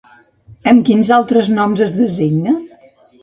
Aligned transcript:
Amb 0.71 0.81
quins 0.87 1.11
altres 1.17 1.51
noms 1.59 1.85
es 1.89 1.95
designa? 1.99 2.57